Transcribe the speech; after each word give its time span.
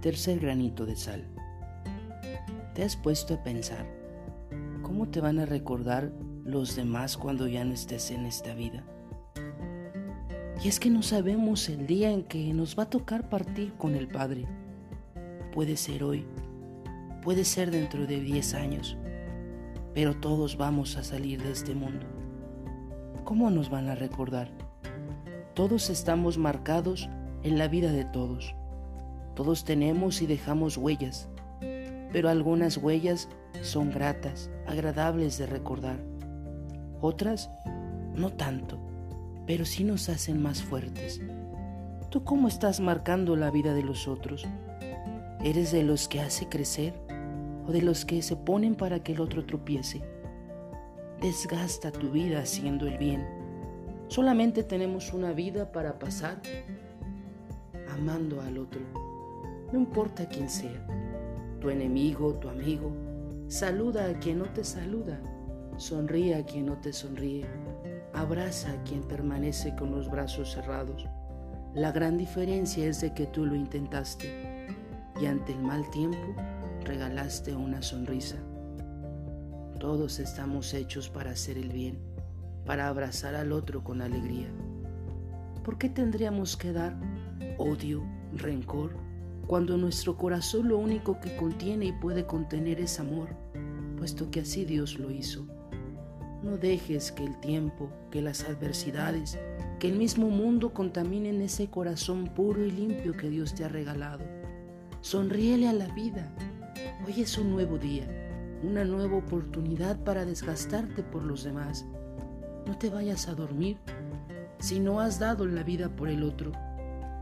Tercer 0.00 0.38
granito 0.38 0.86
de 0.86 0.94
sal. 0.94 1.24
¿Te 2.72 2.84
has 2.84 2.94
puesto 2.94 3.34
a 3.34 3.42
pensar 3.42 3.84
cómo 4.80 5.08
te 5.08 5.20
van 5.20 5.40
a 5.40 5.44
recordar 5.44 6.12
los 6.44 6.76
demás 6.76 7.16
cuando 7.16 7.48
ya 7.48 7.64
no 7.64 7.74
estés 7.74 8.12
en 8.12 8.24
esta 8.24 8.54
vida? 8.54 8.84
Y 10.62 10.68
es 10.68 10.78
que 10.78 10.88
no 10.88 11.02
sabemos 11.02 11.68
el 11.68 11.88
día 11.88 12.12
en 12.12 12.22
que 12.22 12.54
nos 12.54 12.78
va 12.78 12.84
a 12.84 12.90
tocar 12.90 13.28
partir 13.28 13.72
con 13.72 13.96
el 13.96 14.06
Padre. 14.06 14.46
Puede 15.52 15.76
ser 15.76 16.04
hoy, 16.04 16.24
puede 17.22 17.44
ser 17.44 17.72
dentro 17.72 18.06
de 18.06 18.20
10 18.20 18.54
años, 18.54 18.96
pero 19.94 20.16
todos 20.16 20.56
vamos 20.56 20.96
a 20.96 21.02
salir 21.02 21.42
de 21.42 21.50
este 21.50 21.74
mundo. 21.74 22.06
¿Cómo 23.24 23.50
nos 23.50 23.68
van 23.68 23.88
a 23.88 23.96
recordar? 23.96 24.52
Todos 25.54 25.90
estamos 25.90 26.38
marcados 26.38 27.08
en 27.42 27.58
la 27.58 27.66
vida 27.66 27.90
de 27.90 28.04
todos. 28.04 28.54
Todos 29.38 29.62
tenemos 29.62 30.20
y 30.20 30.26
dejamos 30.26 30.76
huellas, 30.76 31.28
pero 32.12 32.28
algunas 32.28 32.76
huellas 32.76 33.28
son 33.62 33.92
gratas, 33.92 34.50
agradables 34.66 35.38
de 35.38 35.46
recordar. 35.46 36.00
Otras 37.00 37.48
no 38.16 38.30
tanto, 38.30 38.80
pero 39.46 39.64
sí 39.64 39.84
nos 39.84 40.08
hacen 40.08 40.42
más 40.42 40.60
fuertes. 40.60 41.22
¿Tú 42.10 42.24
cómo 42.24 42.48
estás 42.48 42.80
marcando 42.80 43.36
la 43.36 43.52
vida 43.52 43.74
de 43.74 43.84
los 43.84 44.08
otros? 44.08 44.44
¿Eres 45.44 45.70
de 45.70 45.84
los 45.84 46.08
que 46.08 46.20
hace 46.20 46.48
crecer 46.48 46.94
o 47.64 47.70
de 47.70 47.82
los 47.82 48.04
que 48.04 48.22
se 48.22 48.34
ponen 48.34 48.74
para 48.74 49.04
que 49.04 49.12
el 49.12 49.20
otro 49.20 49.46
tropiece? 49.46 50.02
Desgasta 51.20 51.92
tu 51.92 52.10
vida 52.10 52.40
haciendo 52.40 52.88
el 52.88 52.98
bien. 52.98 53.24
Solamente 54.08 54.64
tenemos 54.64 55.12
una 55.12 55.30
vida 55.30 55.70
para 55.70 55.96
pasar 56.00 56.42
amando 57.88 58.40
al 58.40 58.58
otro 58.58 59.07
no 59.72 59.78
importa 59.78 60.26
quién 60.26 60.48
sea, 60.48 60.86
tu 61.60 61.70
enemigo, 61.70 62.34
tu 62.34 62.48
amigo, 62.48 62.90
saluda 63.48 64.06
a 64.06 64.18
quien 64.18 64.38
no 64.38 64.46
te 64.46 64.64
saluda, 64.64 65.20
sonríe 65.76 66.34
a 66.34 66.44
quien 66.44 66.66
no 66.66 66.78
te 66.78 66.92
sonríe, 66.92 67.46
abraza 68.14 68.72
a 68.72 68.82
quien 68.84 69.02
permanece 69.02 69.74
con 69.76 69.90
los 69.90 70.10
brazos 70.10 70.52
cerrados. 70.52 71.06
La 71.74 71.92
gran 71.92 72.16
diferencia 72.16 72.86
es 72.86 73.00
de 73.00 73.12
que 73.12 73.26
tú 73.26 73.44
lo 73.44 73.54
intentaste 73.54 74.68
y 75.20 75.26
ante 75.26 75.52
el 75.52 75.60
mal 75.60 75.88
tiempo 75.90 76.34
regalaste 76.84 77.54
una 77.54 77.82
sonrisa. 77.82 78.36
Todos 79.78 80.18
estamos 80.18 80.72
hechos 80.74 81.10
para 81.10 81.32
hacer 81.32 81.58
el 81.58 81.70
bien, 81.70 81.98
para 82.64 82.88
abrazar 82.88 83.34
al 83.34 83.52
otro 83.52 83.84
con 83.84 84.00
alegría. 84.00 84.48
¿Por 85.62 85.76
qué 85.78 85.88
tendríamos 85.88 86.56
que 86.56 86.72
dar 86.72 86.96
odio, 87.58 88.02
rencor? 88.32 89.07
Cuando 89.48 89.78
nuestro 89.78 90.14
corazón 90.14 90.68
lo 90.68 90.76
único 90.76 91.20
que 91.20 91.34
contiene 91.34 91.86
y 91.86 91.92
puede 91.92 92.26
contener 92.26 92.80
es 92.80 93.00
amor, 93.00 93.30
puesto 93.96 94.30
que 94.30 94.40
así 94.40 94.66
Dios 94.66 94.98
lo 94.98 95.10
hizo. 95.10 95.46
No 96.42 96.58
dejes 96.58 97.10
que 97.12 97.24
el 97.24 97.40
tiempo, 97.40 97.90
que 98.10 98.20
las 98.20 98.44
adversidades, 98.44 99.38
que 99.78 99.88
el 99.88 99.96
mismo 99.96 100.28
mundo 100.28 100.74
contaminen 100.74 101.40
ese 101.40 101.68
corazón 101.68 102.26
puro 102.26 102.62
y 102.62 102.70
limpio 102.70 103.16
que 103.16 103.30
Dios 103.30 103.54
te 103.54 103.64
ha 103.64 103.68
regalado. 103.68 104.22
Sonríele 105.00 105.66
a 105.66 105.72
la 105.72 105.88
vida. 105.94 106.30
Hoy 107.06 107.22
es 107.22 107.38
un 107.38 107.50
nuevo 107.50 107.78
día, 107.78 108.06
una 108.62 108.84
nueva 108.84 109.16
oportunidad 109.16 109.98
para 110.04 110.26
desgastarte 110.26 111.02
por 111.02 111.22
los 111.22 111.42
demás. 111.42 111.86
No 112.66 112.76
te 112.76 112.90
vayas 112.90 113.28
a 113.28 113.34
dormir 113.34 113.78
si 114.58 114.78
no 114.78 115.00
has 115.00 115.18
dado 115.18 115.46
la 115.46 115.62
vida 115.62 115.88
por 115.88 116.10
el 116.10 116.22
otro, 116.22 116.52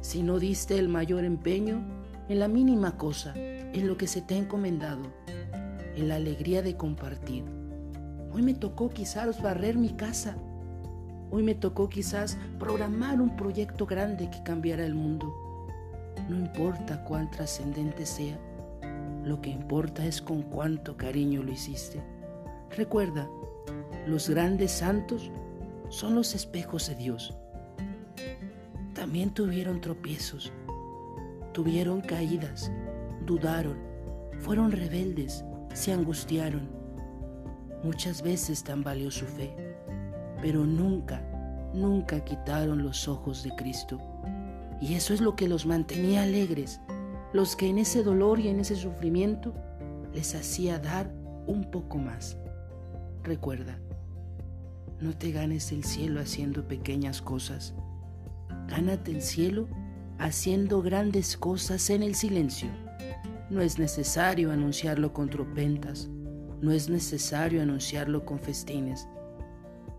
si 0.00 0.24
no 0.24 0.40
diste 0.40 0.80
el 0.80 0.88
mayor 0.88 1.24
empeño 1.24 1.97
en 2.28 2.38
la 2.38 2.48
mínima 2.48 2.96
cosa, 2.96 3.32
en 3.36 3.86
lo 3.86 3.96
que 3.96 4.06
se 4.06 4.20
te 4.20 4.34
ha 4.34 4.38
encomendado, 4.38 5.02
en 5.96 6.08
la 6.08 6.16
alegría 6.16 6.62
de 6.62 6.76
compartir. 6.76 7.44
Hoy 8.32 8.42
me 8.42 8.54
tocó 8.54 8.90
quizás 8.90 9.42
barrer 9.42 9.76
mi 9.76 9.90
casa. 9.90 10.36
Hoy 11.30 11.42
me 11.42 11.54
tocó 11.54 11.88
quizás 11.88 12.38
programar 12.58 13.20
un 13.20 13.34
proyecto 13.36 13.86
grande 13.86 14.30
que 14.30 14.42
cambiara 14.42 14.84
el 14.84 14.94
mundo. 14.94 15.34
No 16.28 16.36
importa 16.36 17.02
cuán 17.04 17.30
trascendente 17.30 18.04
sea, 18.04 18.38
lo 19.24 19.40
que 19.40 19.50
importa 19.50 20.04
es 20.04 20.20
con 20.20 20.42
cuánto 20.42 20.96
cariño 20.96 21.42
lo 21.42 21.52
hiciste. 21.52 22.02
Recuerda, 22.76 23.28
los 24.06 24.28
grandes 24.28 24.72
santos 24.72 25.30
son 25.88 26.14
los 26.14 26.34
espejos 26.34 26.88
de 26.88 26.94
Dios. 26.94 27.34
También 28.94 29.30
tuvieron 29.30 29.80
tropiezos, 29.80 30.52
tuvieron 31.58 32.00
caídas, 32.00 32.70
dudaron, 33.26 33.76
fueron 34.38 34.70
rebeldes, 34.70 35.44
se 35.74 35.92
angustiaron. 35.92 36.70
Muchas 37.82 38.22
veces 38.22 38.62
tambaleó 38.62 39.10
su 39.10 39.26
fe, 39.26 39.56
pero 40.40 40.64
nunca, 40.64 41.20
nunca 41.74 42.22
quitaron 42.22 42.84
los 42.84 43.08
ojos 43.08 43.42
de 43.42 43.50
Cristo. 43.56 43.98
Y 44.80 44.94
eso 44.94 45.12
es 45.12 45.20
lo 45.20 45.34
que 45.34 45.48
los 45.48 45.66
mantenía 45.66 46.22
alegres, 46.22 46.80
los 47.32 47.56
que 47.56 47.68
en 47.68 47.78
ese 47.78 48.04
dolor 48.04 48.38
y 48.38 48.46
en 48.46 48.60
ese 48.60 48.76
sufrimiento 48.76 49.52
les 50.14 50.36
hacía 50.36 50.78
dar 50.78 51.12
un 51.48 51.72
poco 51.72 51.98
más. 51.98 52.38
Recuerda, 53.24 53.80
no 55.00 55.12
te 55.12 55.32
ganes 55.32 55.72
el 55.72 55.82
cielo 55.82 56.20
haciendo 56.20 56.68
pequeñas 56.68 57.20
cosas. 57.20 57.74
Gánate 58.68 59.10
el 59.10 59.22
cielo 59.22 59.66
haciendo 60.18 60.82
grandes 60.82 61.36
cosas 61.36 61.90
en 61.90 62.02
el 62.02 62.14
silencio. 62.14 62.68
No 63.50 63.60
es 63.60 63.78
necesario 63.78 64.50
anunciarlo 64.50 65.12
con 65.12 65.30
tropentas, 65.30 66.08
no 66.60 66.72
es 66.72 66.88
necesario 66.88 67.62
anunciarlo 67.62 68.24
con 68.24 68.38
festines. 68.38 69.08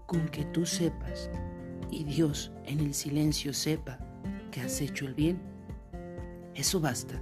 Con 0.05 0.27
que 0.29 0.43
tú 0.45 0.65
sepas 0.65 1.29
y 1.89 2.03
Dios 2.03 2.51
en 2.65 2.79
el 2.79 2.93
silencio 2.93 3.53
sepa 3.53 3.99
que 4.51 4.61
has 4.61 4.81
hecho 4.81 5.05
el 5.05 5.13
bien, 5.13 5.39
eso 6.53 6.79
basta. 6.79 7.19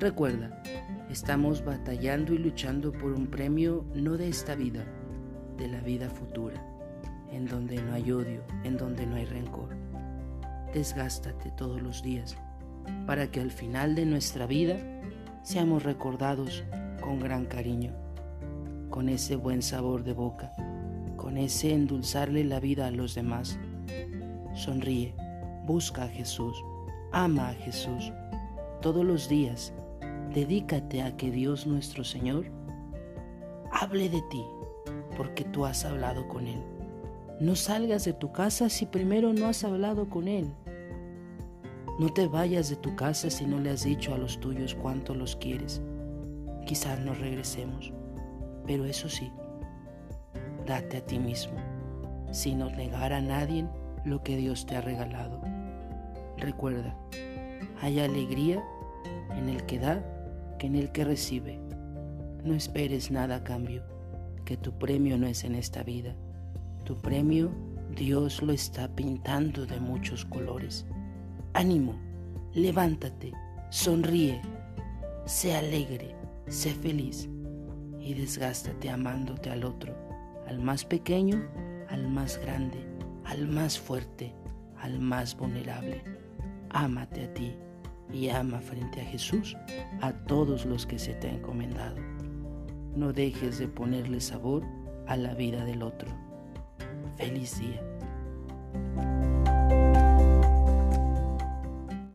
Recuerda, 0.00 0.62
estamos 1.08 1.64
batallando 1.64 2.34
y 2.34 2.38
luchando 2.38 2.92
por 2.92 3.12
un 3.12 3.28
premio 3.28 3.84
no 3.94 4.16
de 4.16 4.28
esta 4.28 4.54
vida, 4.54 4.84
de 5.56 5.68
la 5.68 5.80
vida 5.80 6.10
futura, 6.10 6.60
en 7.30 7.46
donde 7.46 7.80
no 7.80 7.92
hay 7.92 8.10
odio, 8.10 8.42
en 8.64 8.76
donde 8.76 9.06
no 9.06 9.16
hay 9.16 9.24
rencor 9.26 9.93
desgástate 10.74 11.52
todos 11.52 11.80
los 11.80 12.02
días 12.02 12.36
para 13.06 13.30
que 13.30 13.40
al 13.40 13.50
final 13.50 13.94
de 13.94 14.04
nuestra 14.04 14.46
vida 14.46 14.76
seamos 15.42 15.84
recordados 15.84 16.64
con 17.00 17.20
gran 17.20 17.46
cariño, 17.46 17.92
con 18.90 19.08
ese 19.08 19.36
buen 19.36 19.62
sabor 19.62 20.02
de 20.02 20.12
boca, 20.12 20.52
con 21.16 21.38
ese 21.38 21.72
endulzarle 21.72 22.44
la 22.44 22.60
vida 22.60 22.88
a 22.88 22.90
los 22.90 23.14
demás. 23.14 23.58
Sonríe, 24.54 25.14
busca 25.64 26.04
a 26.04 26.08
Jesús, 26.08 26.56
ama 27.12 27.50
a 27.50 27.54
Jesús. 27.54 28.12
Todos 28.82 29.04
los 29.04 29.28
días, 29.28 29.72
dedícate 30.34 31.02
a 31.02 31.16
que 31.16 31.30
Dios 31.30 31.66
nuestro 31.66 32.04
Señor 32.04 32.46
hable 33.70 34.08
de 34.08 34.22
ti, 34.30 34.44
porque 35.16 35.44
tú 35.44 35.66
has 35.66 35.84
hablado 35.84 36.26
con 36.26 36.46
Él. 36.46 36.62
No 37.40 37.56
salgas 37.56 38.04
de 38.04 38.12
tu 38.12 38.30
casa 38.30 38.68
si 38.68 38.86
primero 38.86 39.32
no 39.32 39.46
has 39.46 39.64
hablado 39.64 40.08
con 40.08 40.28
Él. 40.28 40.54
No 41.98 42.08
te 42.12 42.28
vayas 42.28 42.70
de 42.70 42.76
tu 42.76 42.94
casa 42.94 43.28
si 43.28 43.44
no 43.44 43.58
le 43.58 43.70
has 43.70 43.82
dicho 43.82 44.14
a 44.14 44.18
los 44.18 44.38
tuyos 44.38 44.74
cuánto 44.74 45.14
los 45.14 45.34
quieres. 45.36 45.82
Quizás 46.64 47.00
nos 47.00 47.18
regresemos, 47.18 47.92
pero 48.66 48.84
eso 48.84 49.08
sí, 49.08 49.32
date 50.64 50.98
a 50.98 51.04
ti 51.04 51.18
mismo, 51.18 51.54
sin 52.30 52.58
negar 52.58 53.12
a 53.12 53.20
nadie 53.20 53.66
lo 54.04 54.22
que 54.22 54.36
Dios 54.36 54.64
te 54.64 54.76
ha 54.76 54.80
regalado. 54.80 55.40
Recuerda, 56.38 56.96
hay 57.80 57.98
alegría 58.00 58.64
en 59.36 59.48
el 59.48 59.66
que 59.66 59.78
da 59.78 60.04
que 60.58 60.68
en 60.68 60.76
el 60.76 60.92
que 60.92 61.04
recibe. 61.04 61.58
No 62.44 62.54
esperes 62.54 63.10
nada 63.10 63.36
a 63.36 63.44
cambio, 63.44 63.82
que 64.44 64.56
tu 64.56 64.72
premio 64.78 65.18
no 65.18 65.26
es 65.26 65.44
en 65.44 65.54
esta 65.54 65.82
vida. 65.82 66.14
Tu 66.84 66.94
premio 66.96 67.50
Dios 67.96 68.42
lo 68.42 68.52
está 68.52 68.88
pintando 68.88 69.66
de 69.66 69.78
muchos 69.80 70.24
colores. 70.24 70.84
Ánimo, 71.52 71.94
levántate, 72.52 73.32
sonríe, 73.70 74.42
sé 75.24 75.54
alegre, 75.54 76.14
sé 76.48 76.74
feliz 76.74 77.28
y 78.00 78.14
desgástate 78.14 78.90
amándote 78.90 79.48
al 79.50 79.64
otro, 79.64 79.94
al 80.46 80.58
más 80.58 80.84
pequeño, 80.84 81.42
al 81.88 82.08
más 82.08 82.38
grande, 82.38 82.84
al 83.24 83.46
más 83.46 83.78
fuerte, 83.78 84.34
al 84.78 84.98
más 84.98 85.36
vulnerable. 85.36 86.02
Ámate 86.70 87.24
a 87.24 87.34
ti 87.34 87.54
y 88.12 88.28
ama 88.28 88.60
frente 88.60 89.00
a 89.00 89.04
Jesús 89.04 89.56
a 90.02 90.12
todos 90.12 90.66
los 90.66 90.84
que 90.84 90.98
se 90.98 91.14
te 91.14 91.30
han 91.30 91.36
encomendado. 91.36 91.96
No 92.94 93.12
dejes 93.12 93.58
de 93.58 93.68
ponerle 93.68 94.20
sabor 94.20 94.62
a 95.06 95.16
la 95.16 95.34
vida 95.34 95.64
del 95.64 95.82
otro. 95.82 96.33
Feliz 97.16 97.60
día. 97.60 97.80